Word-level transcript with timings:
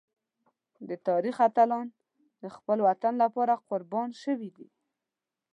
د 0.89 0.91
تاریخ 1.07 1.35
اتلان 1.47 1.87
د 2.41 2.45
خپل 2.55 2.77
وطن 2.87 3.13
لپاره 3.23 3.61
قربان 3.69 4.09
شوي 4.23 4.49
دي. 4.57 4.67